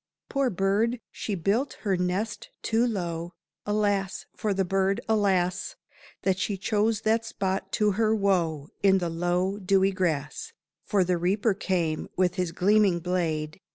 [0.29, 3.35] Poor bird, she built her nest too low;
[3.67, 4.25] Alas!
[4.35, 5.75] for the bird, alas!
[6.23, 10.53] That she chose that spot to her woe In the low dewy grass;
[10.87, 13.61] For the reaper came with his gleaming blade.